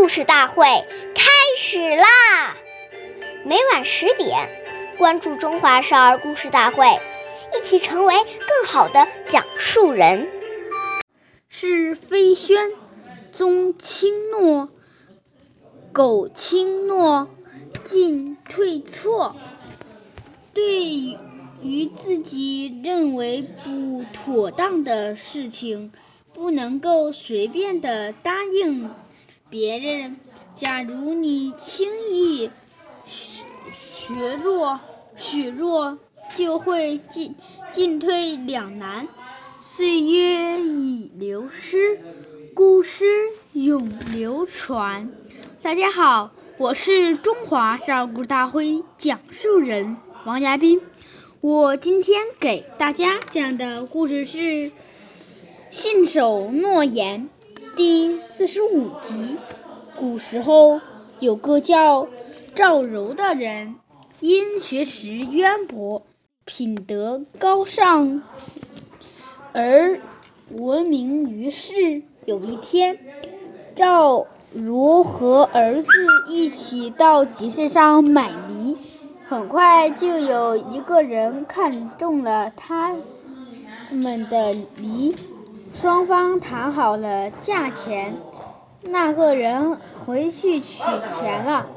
[0.00, 0.64] 故事大会
[1.14, 2.56] 开始啦！
[3.44, 4.48] 每晚十点，
[4.96, 6.86] 关注《中华少儿故事大会》，
[7.54, 10.26] 一起成为更好的讲述人。
[11.50, 12.72] 是飞轩，
[13.30, 14.70] 宗轻诺，
[15.92, 17.28] 苟轻诺，
[17.84, 19.36] 进退错。
[20.54, 21.18] 对
[21.62, 25.92] 于自己认为不妥当的事情，
[26.32, 28.88] 不能够随便的答应
[29.50, 30.16] 别人。
[30.54, 32.48] 假如你轻易
[33.04, 33.42] 学
[33.74, 34.78] 学弱
[35.16, 35.98] 许弱，
[36.36, 37.34] 就会进
[37.72, 39.08] 进退两难。
[39.60, 42.00] 岁月已流失，
[42.54, 43.04] 故事
[43.52, 45.10] 永流传。
[45.60, 49.96] 大家好，我是中华少儿故事大会讲述人。
[50.24, 50.80] 王亚斌，
[51.40, 54.38] 我今天给大家讲的故事是
[55.70, 57.28] 《信守诺言》
[57.76, 59.36] 第四十五集。
[59.96, 60.80] 古时候
[61.18, 62.08] 有个叫
[62.54, 63.76] 赵柔的人，
[64.20, 66.02] 因学识渊博、
[66.44, 68.22] 品德高尚
[69.52, 70.00] 而
[70.50, 72.02] 闻名于世。
[72.26, 72.98] 有一天，
[73.74, 75.88] 赵柔和儿子
[76.28, 78.76] 一起到集市上买梨。
[79.28, 82.96] 很快就有一个人看中了他
[83.90, 85.14] 们的梨，
[85.72, 88.16] 双方谈好了价钱。
[88.82, 90.82] 那个人回去取
[91.16, 91.68] 钱了。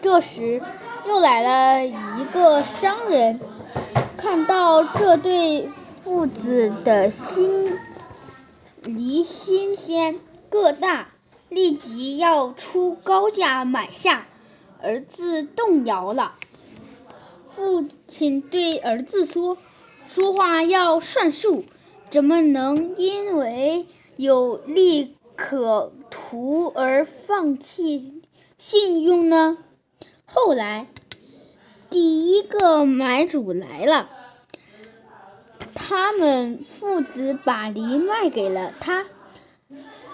[0.00, 0.62] 这时，
[1.06, 3.40] 又来了一个商人，
[4.16, 5.68] 看到这对
[6.02, 7.78] 父子的新
[8.82, 10.18] 梨新鲜
[10.50, 11.08] 个大，
[11.48, 14.26] 立即要出高价买下。
[14.82, 16.32] 儿子动摇了。
[17.46, 19.56] 父亲对儿子说
[20.04, 21.64] ：“说话要算数，
[22.12, 28.22] 怎么能因为有利可图而放弃
[28.58, 29.56] 信用呢？”
[30.26, 30.86] 后来，
[31.88, 34.10] 第一个买主来了，
[35.74, 39.06] 他们父子把梨卖给了他。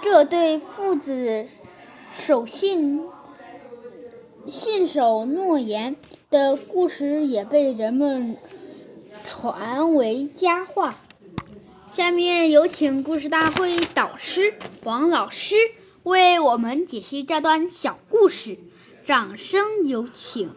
[0.00, 1.46] 这对父子
[2.16, 3.02] 守信、
[4.46, 5.96] 信守诺言。
[6.30, 8.36] 的故事也被人们
[9.24, 10.94] 传为佳话。
[11.90, 14.54] 下面有请故事大会导师
[14.84, 15.56] 王老师
[16.02, 18.58] 为我们解析这段小故事，
[19.04, 20.54] 掌声有请。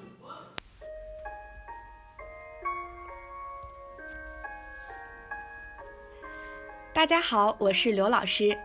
[6.94, 8.58] 大家好，我是刘老师。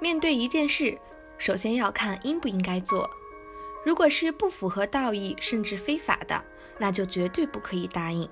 [0.00, 0.98] 面对一件事，
[1.38, 3.08] 首先要看应不应该做。
[3.84, 6.44] 如果是不符合道义甚至非法的，
[6.78, 8.28] 那就绝对不可以答应。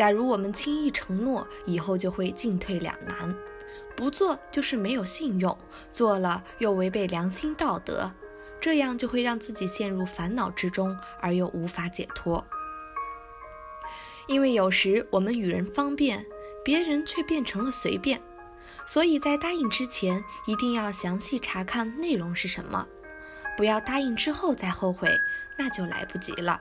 [0.00, 3.36] 假如我们轻易承诺，以后就会进退两难。
[3.94, 5.54] 不做就是没有信用，
[5.92, 8.10] 做了又违背良心道德，
[8.58, 12.42] 这样就会让自己陷入烦恼之中，而又无法解脱。
[14.26, 16.24] 因为有时我们与人方便，
[16.64, 18.22] 别人却变成了随便，
[18.86, 22.86] 所以在答应之前，一定要详细查看内容是什么。
[23.54, 25.20] 不要答应之后再后悔，
[25.58, 26.58] 那就来不及了。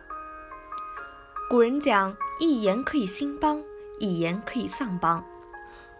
[1.50, 3.62] 古人讲：“一言可以兴邦，
[4.00, 5.24] 一言可以丧邦。”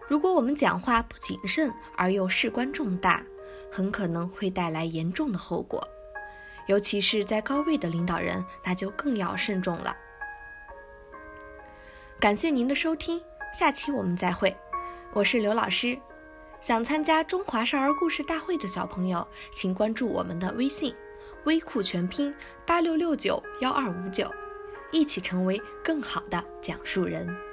[0.08, 3.22] 如果我们讲话不谨慎而又事关重大，
[3.70, 5.86] 很可能会带来严重的后果。
[6.66, 9.96] 尤其是在高位的领导人，那就更要慎重了。
[12.18, 13.22] 感谢您的收听，
[13.52, 14.56] 下期我们再会。
[15.12, 15.98] 我是刘老师。
[16.60, 20.94] 想参加中华少儿故事大会的小朋友，请关注我们的微信
[21.44, 22.34] “微库全拼
[22.66, 24.30] 八六六九幺二五九”，
[24.92, 27.49] 一起成为更好的讲述人。